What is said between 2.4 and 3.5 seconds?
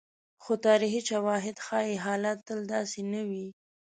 تل داسې نه وي.